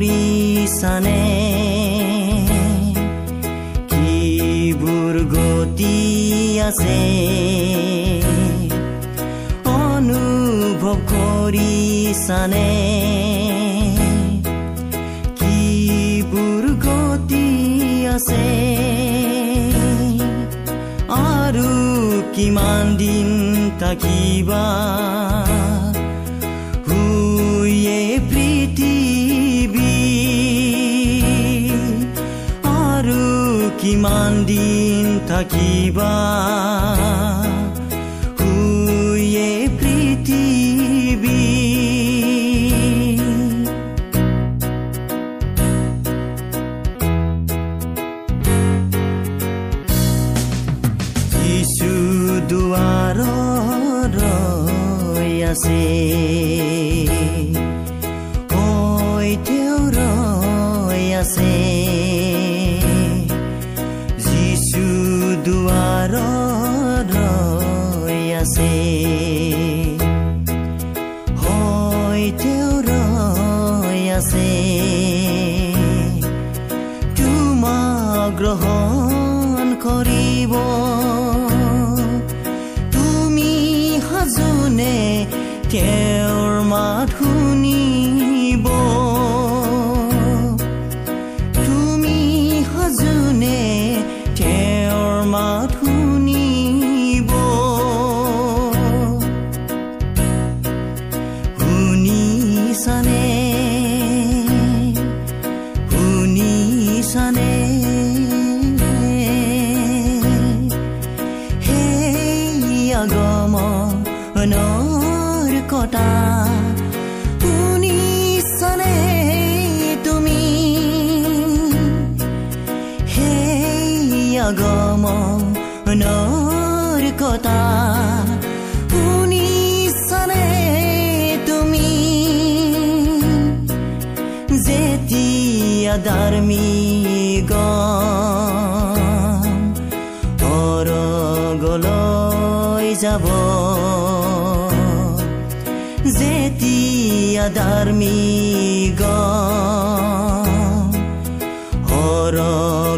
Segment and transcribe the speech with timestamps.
[0.00, 1.20] কৰিছানে
[3.90, 5.96] কিবোৰ গতি
[6.68, 7.00] আছে
[9.74, 12.68] অনুভৱ কৰিছানে
[22.40, 23.28] কিমান দিন
[23.80, 24.66] থাকিবা
[26.88, 29.96] শুয়ে পৃথিৱী
[32.84, 33.24] আৰু
[33.80, 36.14] কিমান দিন থাকিবা
[55.70, 55.99] ৰৈ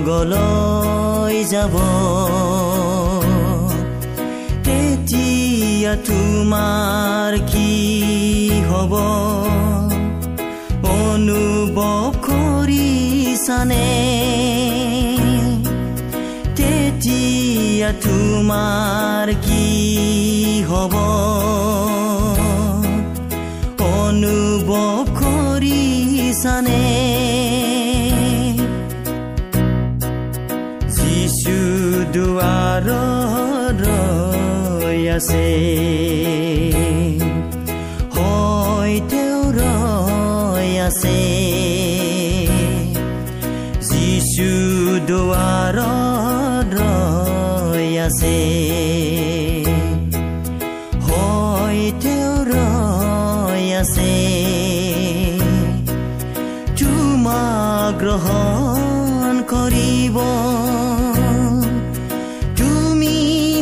[0.05, 1.75] অৰগলৈ যাব
[4.67, 7.71] তেতিয়া তোমাৰ কি
[8.69, 8.93] হ'ব
[10.95, 13.89] অনুভৱ কৰিছানে
[16.59, 19.65] তেতিয়া তোমাৰ কি
[20.71, 20.95] হ'ব
[30.97, 31.59] যিচু
[32.15, 35.47] দুৱাৰত ৰৈ আছে
[38.17, 41.19] হয় তেওঁ ৰৈ আছে
[43.91, 44.51] যিচু
[45.11, 48.62] দুৱাৰত ৰৈ আছে
[58.03, 60.17] গ্ৰহণ কৰিব।
[62.61, 63.19] তুমি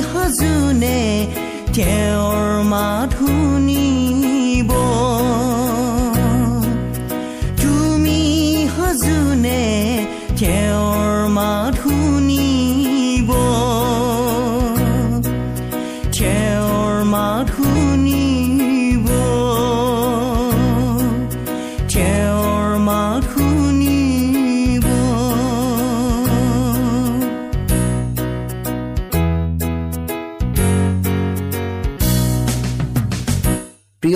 [0.09, 1.01] সাজুনে
[1.77, 2.30] তেওঁৰ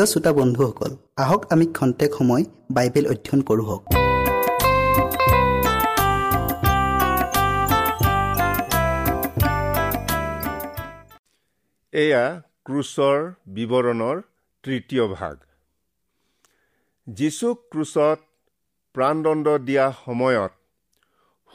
[0.05, 3.85] প্ৰিয় শ্ৰোতা বন্ধুসকল আহক আমি খন্তেক সময় বাইবেল অধ্যয়ন কৰোঁ হওক।
[11.93, 12.25] এয়া
[12.65, 14.17] ক্ৰুচৰ বিৱৰণৰ
[14.63, 15.37] তৃতীয় ভাগ।
[17.07, 18.19] যীচুক ক্ৰুচত
[18.95, 20.53] প্ৰাণদণ্ড দিয়া সময়ত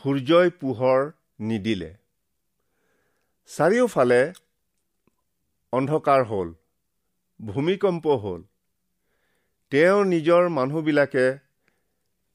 [0.04, 1.00] সূৰ্যই পোহৰ
[1.40, 1.92] নিদিলে।
[3.48, 4.22] চাৰিওফালে
[5.74, 6.50] অন্ধকাৰ হ'ল।
[7.42, 8.44] ভূমিকম্প হ'ল।
[9.72, 11.38] তেওঁৰ নিজৰ মানুহবিলাকে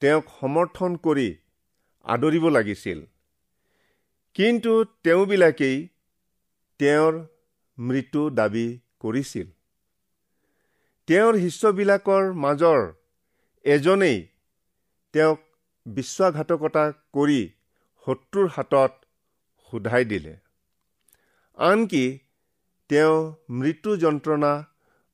[0.01, 1.35] তেওঁক সমৰ্থন কৰি
[2.03, 3.05] আদৰিব লাগিছিল।
[4.33, 5.89] কিন্তু তেওঁবিলাকেই
[6.79, 7.27] তেওঁৰ
[7.79, 9.47] মৃত্যু দাবী কৰিছিল।
[11.07, 12.91] তেওঁৰ শিষ্যবিলাকৰ মাজৰ
[13.65, 14.27] এজনেই
[15.13, 15.39] তেওঁক
[15.85, 17.49] বিশ্বাসঘাতকতা কৰি
[18.05, 19.05] শত্ৰুৰ হাতত
[19.71, 20.37] সোধাই দিলে।
[21.57, 22.19] আনকি
[22.89, 24.63] তেওঁ মৃত্যু যন্ত্ৰণা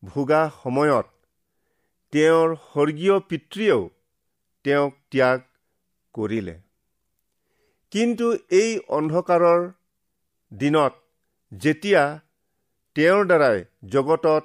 [0.03, 1.07] ভোগা সময়ত
[2.13, 3.81] তেওঁৰ স্বৰ্গীয় পিতৃয়েও
[4.65, 5.39] তেওঁক ত্যাগ
[6.15, 6.56] কৰিলে।
[7.94, 8.27] কিন্তু
[8.59, 9.62] এই অন্ধকাৰৰ
[10.51, 10.94] দিনত
[11.51, 12.03] যেতিয়া
[12.95, 14.44] তেওঁৰ দ্বাৰাই জগতত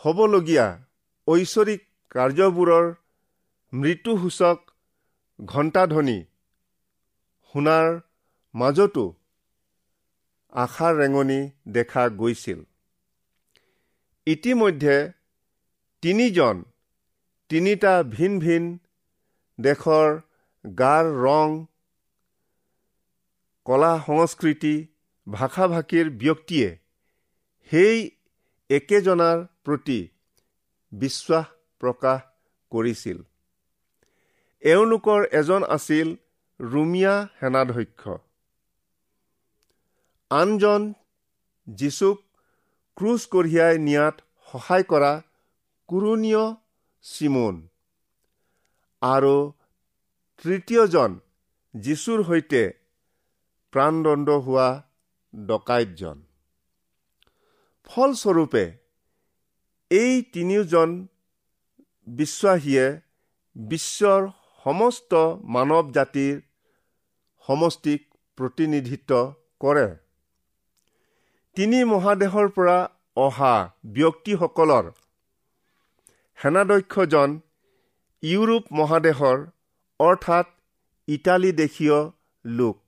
[0.00, 0.66] হ'বলগীয়া
[1.28, 1.80] ঐশ্বৰিক
[2.10, 2.86] কাৰ্যবোৰৰ
[3.72, 4.58] মৃত্যুসূচক
[5.38, 6.18] ঘণ্টাধ্বনি
[7.54, 7.86] শুনাৰ
[8.54, 9.04] মাজতো
[10.52, 12.60] আশাৰ ৰেঙনি দেখা গৈছিল।
[14.34, 14.96] ইতিমধ্যে
[16.02, 16.56] তিনিজন
[17.50, 18.64] তিনিটা ভিন ভিন
[19.58, 20.08] দেশৰ
[20.64, 21.54] গাৰ ৰং
[23.66, 24.74] কলা সংস্কৃতি
[25.26, 26.68] ভাষা ভাষীৰ ব্যক্তিয়ে
[27.70, 27.96] সেই
[28.70, 29.98] একেজনাৰ প্ৰতি
[30.92, 31.46] বিশ্বাস
[31.80, 32.20] প্ৰকাশ
[32.72, 33.18] কৰিছিল।
[34.62, 36.08] এওঁলোকৰ এজন আছিল
[36.60, 38.02] ৰুমিয়া সেনাধ্যক্ষ।
[40.30, 40.82] আনজন
[41.66, 42.16] যীচুক
[42.98, 44.16] ক্ৰুজ কঢ়িয়াই নিয়াত
[44.52, 45.12] সহায় কৰা
[45.88, 46.44] কুৰুণীয়
[47.04, 47.68] চিমুন।
[49.02, 49.34] আৰু
[50.44, 51.10] তৃতীয়জন
[51.74, 52.62] যীশুৰ সৈতে
[53.72, 54.68] প্ৰাণদণ্ড হোৱা
[55.34, 56.18] ডকাইতজন।
[57.86, 58.64] ফলস্বৰূপে
[59.90, 61.06] এই তিনিওজন
[62.06, 63.00] বিশ্বাসীয়ে
[63.56, 64.20] বিশ্বৰ
[64.64, 65.14] সমস্ত
[65.54, 66.34] মানৱ জাতিৰ
[67.48, 68.00] সমষ্টিক
[68.38, 69.10] প্ৰতিনিধিত্ব
[69.60, 69.88] কৰে।
[71.58, 72.74] তিনি মহাদেশৰ পৰা
[73.16, 73.54] অহা
[73.94, 74.90] ব্যক্তিসকলৰ
[76.38, 77.32] সেনাধ্যক্ষজন
[78.22, 79.42] ইউৰোপ মহাদেশৰ
[80.00, 80.52] অৰ্থাৎ
[81.08, 81.98] ইটালী দেশীয়
[82.44, 82.78] লোক।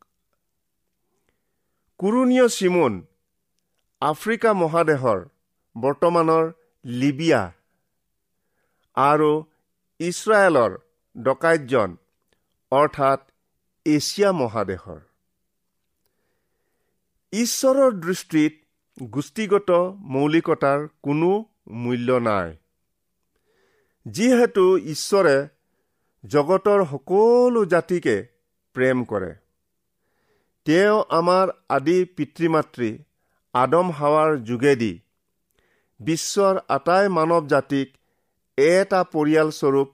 [2.01, 3.01] কুৰুণীয় চিমুন
[4.03, 5.27] আফ্ৰিকা মহাদেশৰ
[5.77, 6.47] বৰ্তমানৰ
[6.85, 7.43] লিবিয়া
[8.97, 9.33] আৰু
[10.01, 10.73] ইছৰাইলৰ
[11.17, 11.99] ডকাইতজন
[12.73, 13.21] অৰ্থাৎ
[13.87, 15.01] এছিয়া মহাদেশৰ
[17.33, 18.60] ঈশ্বৰৰ দৃষ্টিত
[19.01, 19.71] গোষ্ঠীগত
[20.15, 21.31] মৌলিকতাৰ কোনো
[21.83, 22.51] মূল্য নাই।
[24.07, 24.65] যিহেতু
[24.95, 25.37] ঈশ্বৰে
[26.25, 28.17] জগতৰ সকলো জাতিকে
[28.77, 29.31] প্ৰেম কৰে
[30.67, 32.91] তেওঁ আমাৰ আদি পিতৃ মাতৃ
[33.55, 34.93] আদম হাৱাৰ যোগেদি
[36.01, 37.89] বিশ্বৰ আটাই মানৱ জাতিক
[38.59, 39.89] এটা পৰিয়ালস্বৰূপ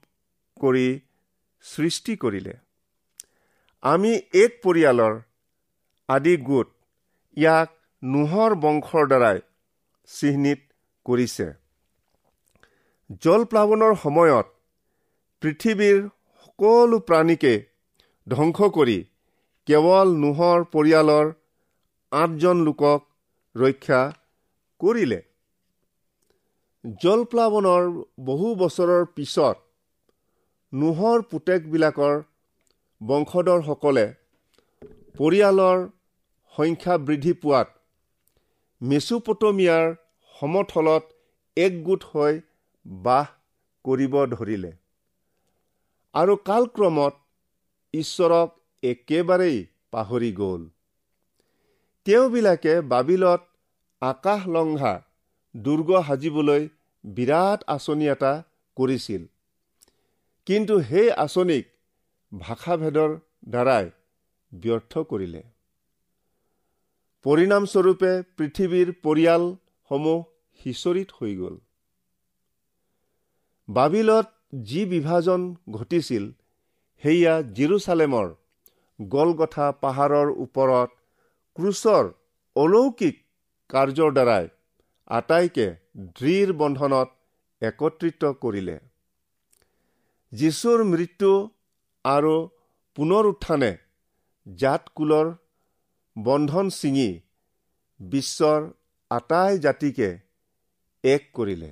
[0.61, 0.89] কৰি
[1.65, 2.55] সৃষ্টি কৰিলে।
[3.83, 5.15] আমি এক পৰিয়ালৰ
[6.09, 6.69] আদি গোট
[7.37, 7.76] ইয়াক
[8.13, 9.39] নোহৰ বংশৰ দ্বাৰাই
[10.09, 10.61] চিহ্নিত
[11.07, 11.47] কৰিছে।
[13.25, 14.47] জলপ্লাৱনৰ সময়ত
[15.43, 15.99] পৃথিৱীৰ
[16.43, 17.55] সকলো প্ৰাণীকে
[18.27, 18.99] ধ্বংস কৰি
[19.69, 21.27] কেৱল নোহৰ পৰিয়ালৰ
[22.13, 23.01] আঠজন লোকক
[23.55, 24.01] ৰক্ষা
[24.81, 25.21] কৰিলে।
[27.03, 27.85] জলপ্লাৱনৰ
[28.29, 29.57] বহু বছৰৰ পিছত
[30.73, 32.15] নোহৰ পুতেকবিলাকৰ
[33.01, 34.07] বংশধৰসকলে
[35.19, 35.79] পৰিয়ালৰ
[36.55, 37.76] সংখ্যা বৃদ্ধি পোৱাত
[38.83, 39.95] মেচুপটমিয়াৰ
[40.41, 41.03] সমথলত
[41.57, 42.41] একগোট হৈ
[42.87, 43.27] বাস
[43.85, 44.73] কৰিব ধৰিলে।
[46.15, 47.15] আৰু কালক্ৰমত
[47.95, 48.49] ঈশ্বৰক
[48.83, 50.69] একেবাৰেই পাহৰি গ'ল।
[52.05, 53.41] তেওঁবিলাকে বাবিলত
[54.01, 55.03] আকাশলংঘা
[55.57, 56.69] দুৰ্গ সাজিবলৈ
[57.05, 58.43] বিৰাট আঁচনি এটা
[58.77, 59.27] কৰিছিল।
[60.47, 61.67] কিন্তু সেই আঁচনিক
[62.39, 63.19] ভাষাভেদৰ
[63.49, 63.91] দ্বাৰাই
[64.53, 65.43] ব্যৰ্থ কৰিলে।
[67.27, 70.19] পৰিণামস্বৰূপে পৃথিৱীৰ পৰিয়ালসমূহ
[70.61, 71.55] সিঁচৰিত হৈ গ'ল।
[73.69, 74.27] বাবিলত
[74.67, 76.29] যি বিভাজন ঘটিছিল
[77.03, 78.29] সেয়া জিৰচালেমৰ
[78.99, 80.91] গলগথা পাহাৰৰ ওপৰত
[81.57, 82.05] ক্ৰুচৰ
[82.57, 83.17] অলৌকিক
[83.71, 84.47] কাৰ্যৰ দ্বাৰাই
[85.11, 85.67] আটাইকে
[86.19, 87.09] দৃঢ় বন্ধনত
[87.63, 88.77] একত্ৰিত কৰিলে।
[90.33, 91.33] যীশুৰ মৃত্যু
[92.05, 92.37] আৰু
[92.97, 93.73] পুনৰ উত্থানে
[94.47, 95.27] জাতকুলৰ
[96.17, 97.21] বন্ধন ছিঙি
[98.01, 98.61] বিশ্বৰ
[99.11, 100.19] আটাই জাতিকে
[101.05, 101.71] এক কৰিলে।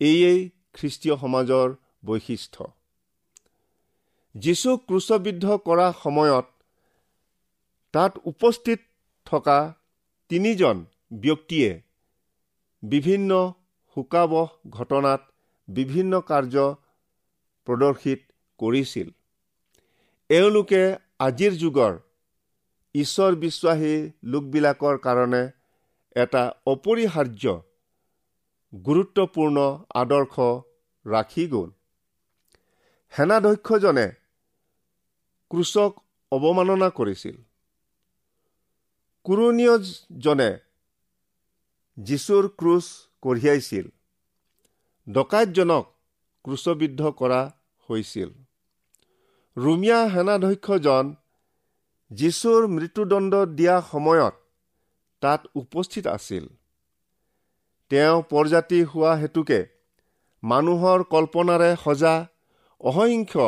[0.00, 0.40] এয়েই
[0.74, 2.66] খ্ৰীষ্টীয় সমাজৰ বৈশিষ্ট্য।
[4.34, 6.46] যীচুক ক্ৰুচবিদ্ধ কৰা সময়ত
[7.92, 8.80] তাত উপস্থিত
[9.26, 9.74] থকা
[10.28, 11.70] তিনিজন ব্যক্তিয়ে
[12.82, 13.54] বিভিন্ন
[13.96, 15.20] শোকাবহ ঘটনাত
[15.68, 16.74] বিভিন্ন কাৰ্য
[17.66, 18.20] প্ৰদৰ্শিত
[18.58, 19.08] কৰিছিল।
[20.30, 20.82] এওঁলোকে
[21.18, 21.98] আজিৰ যুগৰ
[22.94, 25.50] ঈশ্বৰ বিশ্বাসী লোকবিলাকৰ কাৰণে
[26.16, 27.60] এটা অপৰিহাৰ্য
[28.84, 30.40] গুৰুত্বপূৰ্ণ আদৰ্শ
[31.06, 31.70] ৰাখি গ'ল।
[33.10, 34.12] সেনাধ্যক্ষজনে
[35.50, 35.92] ক্ৰুচক
[36.32, 37.36] অৱমাননা কৰিছিল।
[39.24, 40.58] কুৰণীয়জনে
[41.98, 42.84] যীশুৰ ক্ৰুচ
[43.22, 43.88] কঢ়িয়াইছিল।
[45.12, 45.94] ডকাইতজনক
[46.44, 47.40] ক্ৰুচবিদ্ধ কৰা
[47.90, 48.30] হৈছিল।
[49.56, 51.14] ৰুমিয়া সেনাধ্যক্ষজন
[52.10, 54.34] যীশুৰ মৃত্যুদণ্ড দিয়া সময়ত
[55.22, 56.44] তাত উপস্থিত আছিল।
[57.90, 59.60] তেওঁ পৰজাতি হোৱা হেতুকে
[60.42, 62.14] মানুহৰ কল্পনাৰে সজা
[62.80, 63.46] অসংখ্য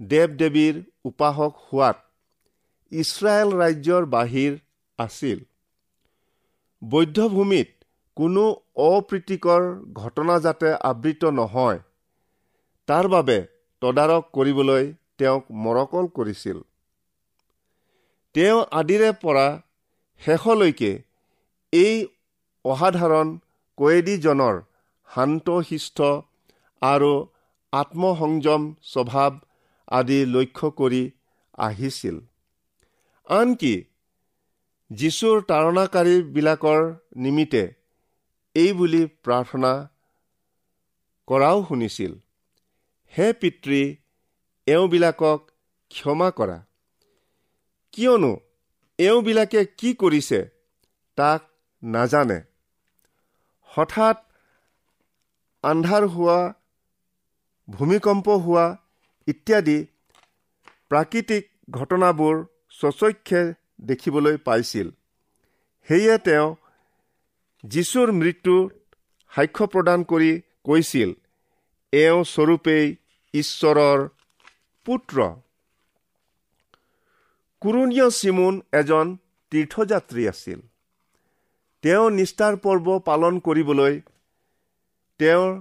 [0.00, 0.74] দেৱ দেৱীৰ
[1.04, 1.96] উপাসক হোৱাত
[2.92, 4.52] ইছৰাইল ৰাজ্যৰ বাহিৰ
[4.98, 5.38] আছিল।
[6.82, 7.68] বৌদ্ধভূমিত
[8.16, 8.44] কোনো
[8.84, 11.78] অপ্ৰীতিকৰ ঘটনা যাতে আবৃত নহয়
[12.88, 13.38] তাৰ বাবে
[13.82, 14.84] তদাৰক কৰিবলৈ
[15.18, 16.58] তেওঁক মৰকল কৰিছিল।
[18.34, 19.46] তেওঁ আদিৰে পৰা
[20.22, 20.92] শেষলৈকে
[21.72, 21.94] এই
[22.64, 23.28] অসাধাৰণ
[23.78, 24.56] কয়েদীজনৰ
[25.08, 25.98] শান্তশিষ্ট
[26.82, 27.12] আৰু
[27.72, 29.32] আত্মসংযম স্বভাৱ
[29.88, 31.02] আদি লক্ষ্য কৰি
[31.58, 32.16] আহিছিল।
[33.28, 33.74] আনকি
[34.90, 36.80] যীশুৰ তাৰণাকাৰীবিলাকৰ
[37.16, 37.64] নিমিত্তে
[38.54, 39.72] এই বুলি প্ৰাৰ্থনা
[41.28, 42.12] কৰাও শুনিছিল।
[43.14, 43.80] হে পিতৃ
[44.66, 45.40] এওঁবিলাকক
[45.90, 46.58] ক্ষমা কৰা।
[47.94, 48.32] কিয়নো
[48.98, 50.38] এওঁবিলাকে কি কৰিছে
[51.18, 51.40] তাক
[51.82, 52.38] নাজানে।
[53.70, 54.16] হঠাৎ
[55.64, 56.38] আন্ধাৰ হোৱা
[57.68, 58.64] ভূমিকম্প হোৱা
[59.28, 59.78] ইত্যাদি
[60.90, 62.34] প্ৰাকৃতিক ঘটনাবোৰ
[62.80, 63.42] স্বচক্ষে
[63.80, 64.88] দেখিবলৈ পাইছিল।
[65.88, 66.48] সেয়ে তেওঁ
[67.64, 68.70] যীশুৰ মৃত্যুত
[69.32, 70.32] সাক্ষ্য প্ৰদান কৰি
[70.64, 71.10] কৈছিল
[71.92, 72.86] এওঁ স্বৰূপেই
[73.34, 73.98] ঈশ্বৰৰ
[74.86, 75.18] পুত্ৰ।
[77.64, 79.06] কুৰুণীয় চিমুন এজন
[79.52, 80.58] তীৰ্থযাত্ৰী আছিল।
[81.84, 83.94] তেওঁ নিষ্ঠাৰ পৰ্ব পালন কৰিবলৈ
[85.20, 85.52] তেওঁৰ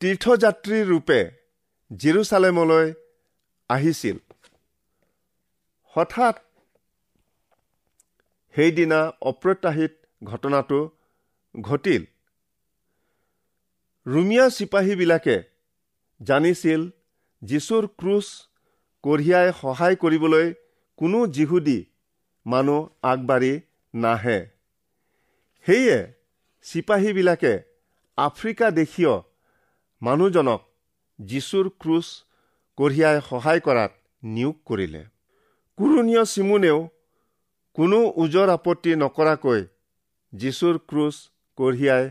[0.00, 1.20] তীৰ্থযাত্ৰী ৰূপে
[1.90, 2.86] জিৰচালেমলৈ
[3.70, 4.16] আহিছিল।
[5.94, 6.34] হঠাৎ
[8.54, 9.92] সেইদিনা অপ্ৰত্যাশিত
[10.24, 10.80] ঘটনাটো
[11.54, 12.02] ঘটিল।
[14.06, 15.36] ৰুমিয়া চিপাহীবিলাকে
[16.20, 16.80] জানিছিল
[17.42, 18.26] যীশুৰ ক্ৰুচ
[19.04, 20.46] কঢ়িয়াই সহায় কৰিবলৈ
[20.98, 21.78] কোনো যিহুদী
[22.46, 23.52] মানুহ আগবাঢ়ি
[23.94, 24.38] নাহে।
[25.66, 25.98] সেয়ে
[26.64, 27.52] চিপাহীবিলাকে
[28.18, 29.14] আফ্ৰিকা দেশীয়
[30.02, 30.60] মানুহজনক
[31.18, 32.06] যীশুৰ ক্ৰুচ
[32.78, 35.02] কঢ়িয়াই সহায় কৰাত নিয়োগ কৰিলে।
[35.78, 36.78] কুৰুণীয় চিমুনেও
[37.76, 39.60] কোনো ওজৰ আপত্তি নকৰাকৈ
[40.32, 41.16] যীশুৰ ক্ৰুচ
[41.58, 42.04] কঢ়িয়াই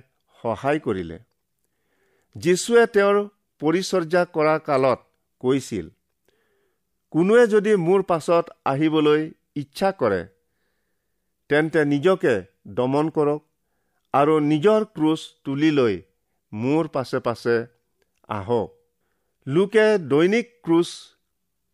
[0.43, 1.17] সহায় কৰিলে।
[2.35, 3.17] যীশুৱে তেওঁৰ
[3.61, 4.99] পৰিচৰ্যা কৰা কালত
[5.43, 5.85] কৈছিল
[7.13, 9.21] কোনোৱে যদি মোৰ পাছত আহিবলৈ
[9.55, 10.21] ইচ্ছা কৰে
[11.49, 12.33] তেন্তে নিজকে
[12.67, 13.41] দমন কৰক
[14.13, 16.01] আৰু নিজৰ ক্ৰুচ তুলি লৈ
[16.53, 17.55] মোৰ পাছে পাছে
[18.29, 18.69] আহক।
[19.47, 20.89] লোকে দৈনিক ক্ৰুচ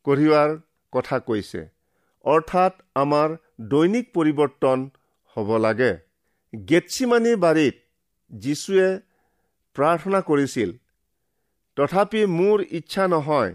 [0.06, 0.58] কঢ়িওৱাৰ
[0.94, 1.62] কথা কৈছে।
[2.26, 3.36] অৰ্থাৎ আমাৰ
[3.70, 4.86] দৈনিক পৰিৱৰ্তন
[5.36, 5.92] হ'ব লাগে।
[6.54, 7.76] গেটছিমানী বাৰীত
[8.32, 8.88] যীশুৱে
[9.76, 10.70] প্ৰাৰ্থনা কৰিছিল
[11.78, 13.52] তথাপি মোৰ ইচ্ছা নহয়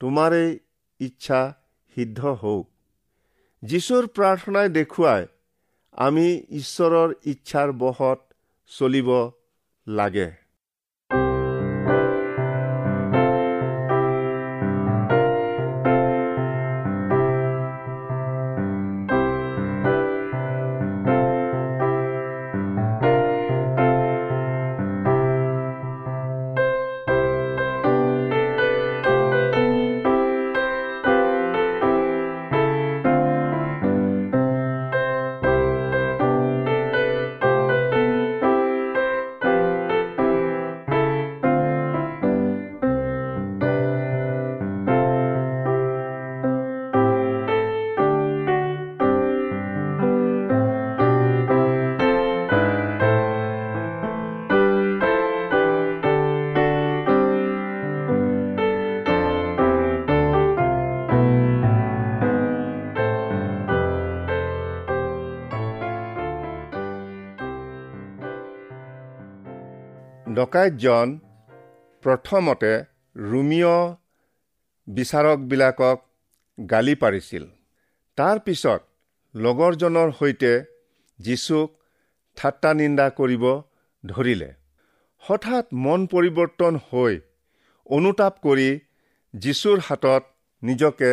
[0.00, 0.50] তোমাৰেই
[1.00, 1.54] ইচ্ছা
[1.94, 2.70] সিদ্ধ হওক।
[3.62, 5.26] যীশুৰ প্ৰাৰ্থনাই দেখুৱাই
[5.92, 8.20] আমি ঈশ্বৰৰ ইচ্ছাৰ বহত
[8.66, 9.30] চলিব
[9.88, 10.43] লাগে।
[70.36, 71.08] ডকাইতজন
[72.04, 72.70] প্ৰথমতে
[73.16, 73.72] ৰোমিঅ
[74.88, 75.98] বিচাৰকবিলাকক
[76.58, 77.44] গালি পাৰিছিল।
[78.18, 78.80] তাৰ পিছত
[79.34, 80.52] লগৰজনৰ সৈতে
[81.18, 81.68] যীচুক
[82.36, 83.44] ঠাট্টা নিন্দা কৰিব
[84.04, 84.48] ধৰিলে।
[85.22, 87.20] হঠাৎ মন পৰিৱৰ্তন হৈ
[87.90, 88.68] অনুতাপ কৰি
[89.34, 90.22] যীশুৰ হাতত
[90.62, 91.12] নিজকে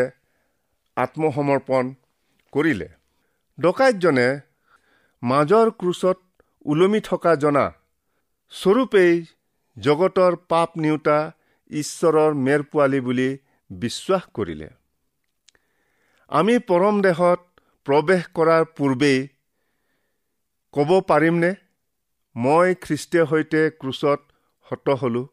[0.98, 1.94] আত্মসমৰ্পণ
[2.54, 2.90] কৰিলে।
[3.58, 4.28] ডকাইতজনে
[5.24, 6.18] মাজৰ ক্ৰুচত
[6.66, 7.66] ওলমি থকা জনা
[8.54, 9.26] স্বৰূপেই
[9.78, 11.18] জগতৰ পাপ নিওতা
[11.70, 13.30] ঈশ্বৰৰ মেৰ পোৱালি বুলি
[13.70, 14.70] বিশ্বাস কৰিলে।
[16.32, 17.40] আমি পৰম দেশত
[17.88, 19.20] প্ৰৱেশ কৰাৰ পূৰ্বেই
[20.74, 21.52] ক'ব পাৰিমনে?
[22.36, 24.20] মই খ্ৰীষ্টীয় সৈতে ক্ৰুচত
[24.68, 25.24] হত হলো।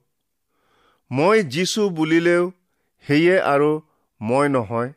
[1.10, 2.44] মই যিছো বুলিলেও
[3.04, 3.70] সেয়ে আৰু
[4.20, 4.90] মই নহয়।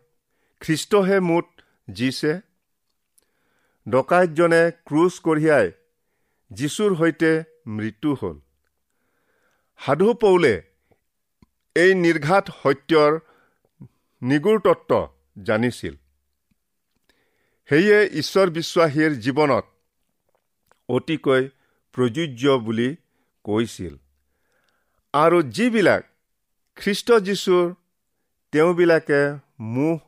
[0.61, 1.47] খ্ৰীষ্টহে মোত
[1.91, 2.33] জিছে
[3.89, 5.67] ডকাইতজনে ক্ৰুচ কঢ়িয়াই
[6.51, 7.31] যীশুৰ সৈতে
[7.67, 8.39] মৃত্যু হ'ল।
[9.79, 10.61] সাধু পৌলে
[11.75, 13.19] এই নিৰ্ঘাত সত্যৰ
[14.21, 15.07] নিগুৰ তত্ত্ব
[15.43, 15.95] জানিছিল।
[17.69, 19.65] সেয়ে ঈশ্বৰ বিশ্বাসীৰ জীৱনত
[20.89, 21.49] অতিকৈ
[21.93, 22.95] প্ৰযোজ্য বুলি
[23.43, 23.97] কৈছিল।
[25.13, 26.03] আৰু যিবিলাক
[26.75, 27.73] খ্ৰীষ্ট যীশুৰ
[28.51, 29.99] তেওঁবিলাকে মোহ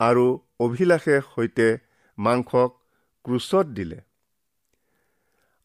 [0.00, 1.78] আৰু অভিলাষে সৈতে
[2.18, 2.80] মাংসক
[3.24, 4.00] ক্ৰুচত দিলে।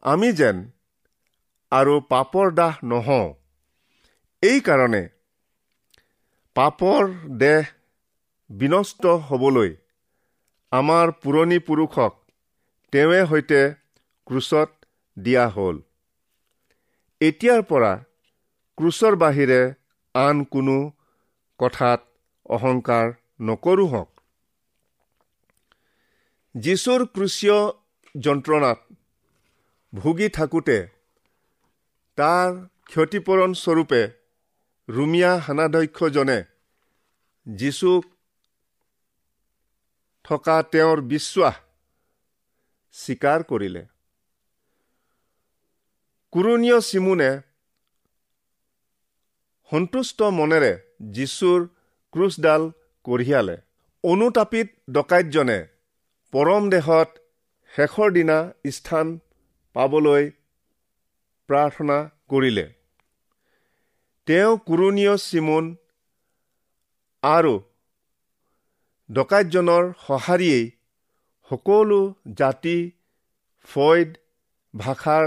[0.01, 0.71] আমি যেন
[1.71, 3.27] আৰু পাপৰ দাহ নহওঁ।
[4.43, 5.03] এইকাৰণে
[6.55, 7.69] পাপৰ দেহ
[8.49, 9.71] বিনষ্ট হ'বলৈ
[10.71, 12.13] আমাৰ পুৰণি পুৰুষক
[12.93, 13.61] তেওঁৱে সৈতে
[14.27, 14.69] ক্ৰুচত
[15.17, 15.77] দিয়া হ'ল।
[17.21, 17.93] এতিয়াৰ পৰা
[18.77, 19.61] ক্ৰুচৰ বাহিৰে
[20.15, 20.77] আন কোনো
[21.59, 22.01] কথাত
[22.49, 23.05] অহংকাৰ
[23.41, 24.09] নকৰো হওক।
[26.55, 27.59] যীশুৰ ক্ৰুচীয়
[28.15, 28.79] যন্ত্ৰণাত
[29.93, 30.77] ভুগি থাকোঁতে
[32.17, 32.49] তাৰ
[32.85, 34.01] ক্ষতিপূৰণ স্বৰূপে
[34.89, 36.39] ৰুমিয়া সেনাধ্যক্ষজনে
[37.47, 38.03] যীশুক
[40.23, 41.55] থকা তেওঁৰ বিশ্বাস
[42.95, 43.83] স্বীকাৰ কৰিলে।
[46.33, 47.31] কুৰণীয় চিমুনে
[49.71, 51.59] সন্তুষ্ট মনেৰে যীশুৰ
[52.13, 52.61] ক্ৰুচডাল
[53.05, 53.57] কঢ়িয়ালে।
[54.03, 55.59] অনুতাপিত ডকাইতজনে
[56.33, 57.09] পৰম দেশত
[57.73, 58.37] শেষৰ দিনা
[58.71, 59.19] স্থান
[59.75, 60.31] পাবলৈ
[61.49, 61.97] প্ৰাৰ্থনা
[62.29, 62.65] কৰিলে।
[64.27, 65.65] তেওঁ কুৰণীয় চিমুন
[67.23, 67.53] আৰু
[69.09, 70.65] ডকাইতজনৰ সঁহাৰিয়েই
[71.49, 72.01] সকলো
[72.37, 72.77] জাতি
[73.69, 74.09] ফৈদ
[74.73, 75.25] ভাষাৰ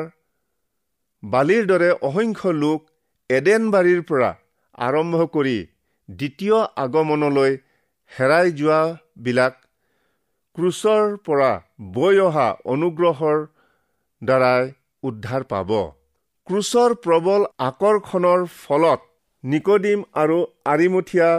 [1.22, 2.80] বালিৰ দৰে অসংখ্য লোক
[3.30, 4.30] এডেনবাৰীৰ পৰা
[4.86, 5.58] আৰম্ভ কৰি
[6.08, 7.52] দ্বিতীয় আগমনলৈ
[8.12, 9.54] হেৰাই যোৱাবিলাক
[10.56, 11.52] ক্ৰুচৰ পৰা
[11.94, 13.38] বৈ অহা অনুগ্ৰহৰ
[14.22, 14.72] দ্বাৰাই
[15.02, 15.70] উদ্ধাৰ পাব।
[16.46, 19.04] ক্ৰুচৰ প্ৰবল আকৰ্ষণৰ ফলত
[19.44, 20.34] নিকডিম আৰু
[20.72, 21.30] আৰিমুঠীয়া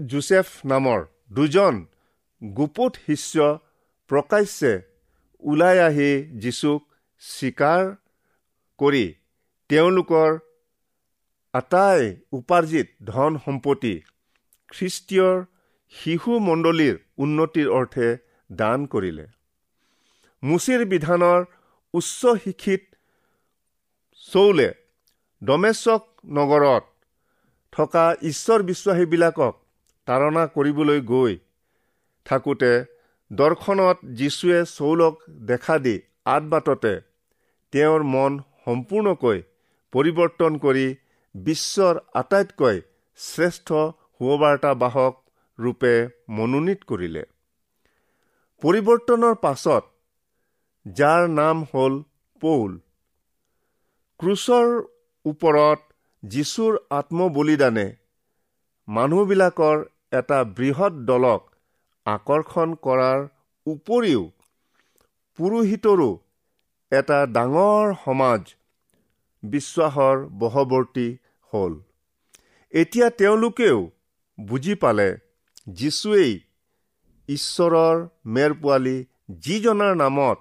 [0.00, 1.04] জোচেফ নামৰ
[1.38, 1.78] দুজন
[2.42, 3.46] গুপুত শিষ্য
[4.10, 4.72] প্ৰকাশ্যে
[5.42, 6.08] ওলাই আহি
[6.42, 6.82] যীচুক
[7.22, 7.82] স্বীকাৰ
[8.78, 9.04] কৰি
[9.70, 10.38] তেওঁলোকৰ
[11.54, 13.94] আটাই উপাৰ্জিত ধন সম্পত্তি
[14.70, 15.28] খ্ৰীষ্টীয়
[15.94, 18.08] শিশু মণ্ডলীৰ উন্নতিৰ অৰ্থে
[18.50, 19.26] দান কৰিলে।
[20.42, 21.40] মুচিৰ বিধানৰ
[21.94, 22.82] উচ্চ শিক্ষিত
[24.26, 24.68] চৌলে
[25.42, 26.84] ডমেশ্বক নগৰত
[27.72, 29.54] থকা ঈশ্বৰ বিশ্বাসীবিলাকক
[30.08, 31.34] তাৰণা কৰিবলৈ গৈ
[32.26, 32.72] থাকোঁতে
[33.30, 35.14] দৰ্শনত যীশুৱে চৌলক
[35.46, 35.94] দেখা দি
[36.34, 36.92] আঠ বাটতে
[37.72, 39.42] তেওঁৰ মন সম্পূৰ্ণকৈ
[39.92, 40.86] পৰিৱৰ্তন কৰি
[41.34, 42.80] বিশ্বৰ আটাইতকৈ
[43.18, 43.68] শ্ৰেষ্ঠ
[44.14, 45.14] সুবাৰ্তাবাহক
[45.58, 45.94] ৰূপে
[46.28, 47.24] মনোনীত কৰিলে।
[48.62, 49.84] পৰিৱৰ্তনৰ পাছত
[50.86, 52.02] যাৰ নাম হ'ল
[52.42, 52.72] পৌল।
[54.22, 54.68] ক্ৰুচৰ
[55.24, 55.80] ওপৰত
[56.22, 57.84] যীশুৰ আত্মবলিদানে
[58.88, 59.78] মানুহবিলাকৰ
[60.12, 61.48] এটা বৃহৎ দলক
[62.06, 63.24] আকৰ্ষণ কৰাৰ
[63.66, 64.22] উপৰিও
[65.38, 66.06] পুৰোহিতৰো
[66.92, 68.52] এটা ডাঙৰ সমাজ
[69.42, 71.08] বিশ্বাসৰ বশৱৰ্তী
[71.52, 71.74] হ'ল।
[72.74, 73.90] এতিয়া তেওঁলোকেও
[74.38, 75.08] বুজি পালে
[75.68, 76.32] যীশুৱেই
[77.28, 78.96] ঈশ্বৰৰ মেৰ পোৱালি
[79.40, 80.38] যিজনাৰ নামত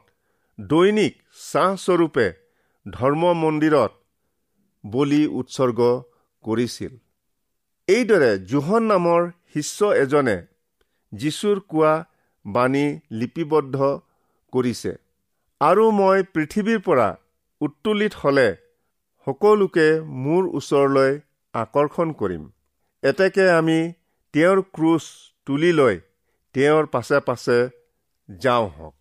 [0.60, 1.14] দৈনিক
[1.52, 2.28] চাহস্বৰূপে
[2.86, 3.92] ধৰ্ম মন্দিৰত
[4.84, 5.80] বলি উৎসৰ্গ
[6.44, 6.94] কৰিছিল।
[7.88, 10.38] এইদৰে জোহন নামৰ শিষ্য এজনে
[11.14, 11.94] যীশুৰ কোৱা
[12.46, 13.78] বাণী লিপিবদ্ধ
[14.54, 14.94] কৰিছে।
[15.62, 17.18] আৰু মই পৃথিৱীৰ পৰা
[17.62, 18.48] উত্তোলিত হলে
[19.28, 19.88] সকলোকে
[20.24, 21.20] মোৰ ওচৰলৈ
[21.54, 22.44] আকৰ্ষণ কৰিম।
[23.04, 23.80] এতেকে আমি
[24.34, 25.04] তেওঁৰ ক্ৰুচ
[25.46, 26.00] তুলি লৈ
[26.54, 27.58] তেওঁৰ পাছে পাছে
[28.30, 29.01] যাওঁ হওক।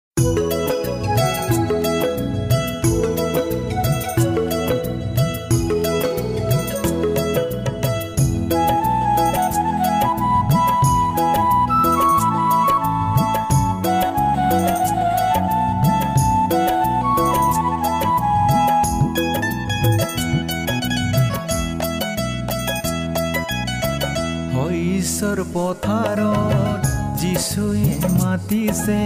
[24.81, 26.81] শস্যৰ পথাৰত
[27.21, 27.89] যিচুৱে
[28.19, 29.01] মাতিছে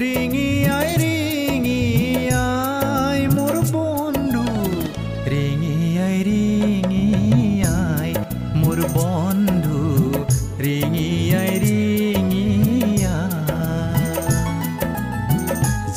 [0.00, 2.40] ৰিঙিয়াই ৰিঙিয়াই
[3.36, 4.44] মোৰ বন্ধু
[5.32, 8.10] ৰিঙিয়াই ৰিঙিয়াই
[8.60, 9.80] মোৰ বন্ধু
[10.64, 13.24] ৰিঙিয়াই ৰিঙিয়াই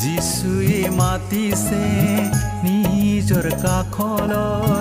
[0.02, 1.84] যিচুৱে মাতিছে
[2.66, 4.77] নিজৰ কাষলৈ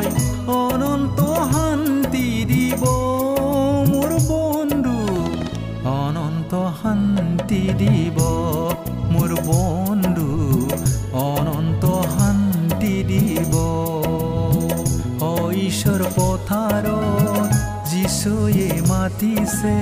[19.27, 19.75] মাতিছে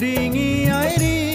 [0.00, 1.31] ৰিঙিয়াই ৰিঙিয়াই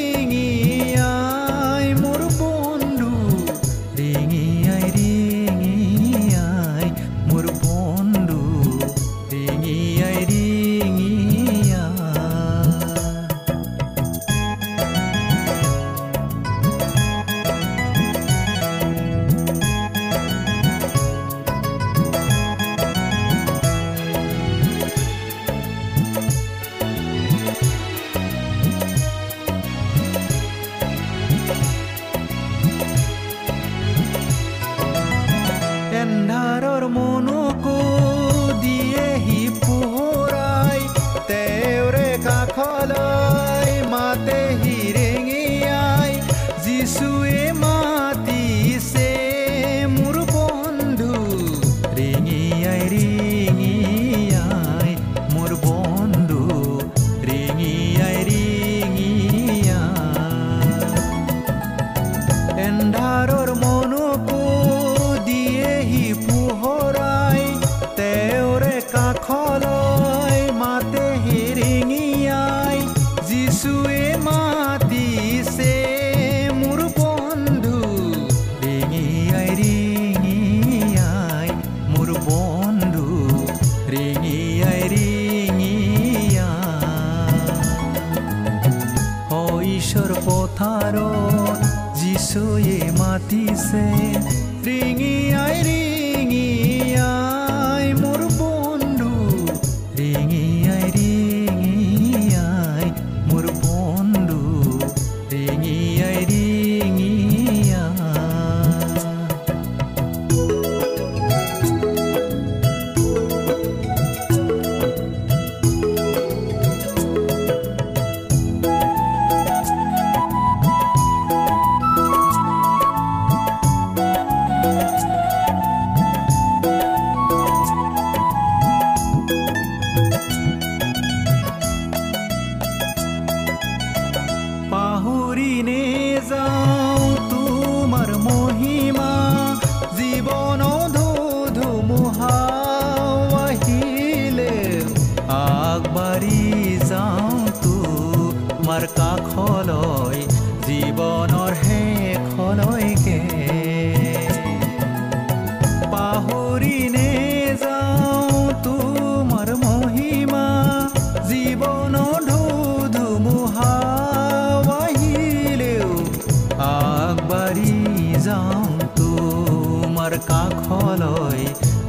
[170.08, 171.42] তোমাৰ কাষলৈ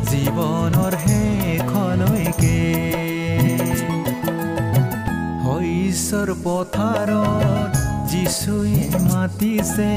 [0.08, 2.56] জীৱনৰ শেষলৈকে
[5.44, 7.72] শস্যৰ পথাৰত
[8.10, 9.90] যিচুৱে মাতিছে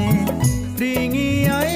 [0.82, 1.72] ৰিঙিয়াই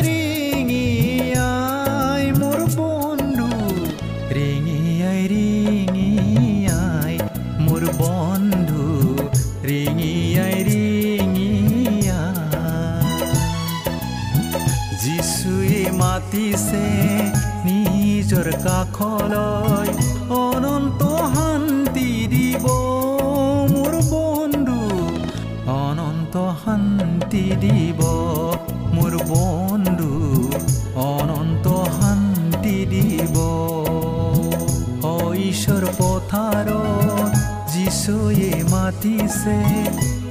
[35.99, 37.33] পথাৰত
[37.73, 39.57] যিচু ঈশ্বয়ে মাতিছে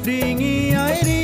[0.07, 1.24] ৰিঙি আই